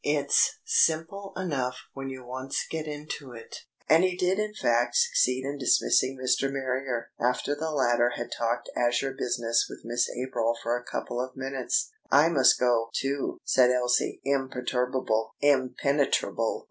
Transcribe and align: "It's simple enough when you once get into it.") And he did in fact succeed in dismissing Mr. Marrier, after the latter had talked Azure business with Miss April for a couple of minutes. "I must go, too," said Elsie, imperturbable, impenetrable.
"It's 0.03 0.57
simple 0.65 1.31
enough 1.37 1.75
when 1.93 2.09
you 2.09 2.25
once 2.25 2.65
get 2.67 2.87
into 2.87 3.33
it.") 3.33 3.57
And 3.87 4.03
he 4.03 4.17
did 4.17 4.39
in 4.39 4.55
fact 4.55 4.95
succeed 4.95 5.45
in 5.45 5.59
dismissing 5.59 6.17
Mr. 6.17 6.51
Marrier, 6.51 7.11
after 7.19 7.53
the 7.53 7.69
latter 7.69 8.13
had 8.15 8.31
talked 8.35 8.67
Azure 8.75 9.13
business 9.13 9.67
with 9.69 9.81
Miss 9.85 10.09
April 10.09 10.55
for 10.63 10.75
a 10.75 10.83
couple 10.91 11.21
of 11.23 11.35
minutes. 11.37 11.91
"I 12.09 12.29
must 12.29 12.59
go, 12.59 12.89
too," 12.99 13.37
said 13.43 13.69
Elsie, 13.69 14.21
imperturbable, 14.23 15.35
impenetrable. 15.39 16.59